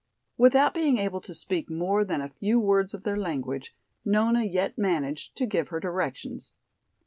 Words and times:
Without 0.35 0.73
being 0.73 0.97
able 0.97 1.21
to 1.21 1.33
speak 1.35 1.69
more 1.69 2.03
than 2.03 2.21
a 2.21 2.29
few 2.29 2.59
words 2.59 2.95
of 2.95 3.03
their 3.03 3.17
language, 3.19 3.75
Nona 4.03 4.43
yet 4.43 4.75
managed 4.75 5.37
to 5.37 5.45
give 5.45 5.67
her 5.67 5.79
directions. 5.79 6.55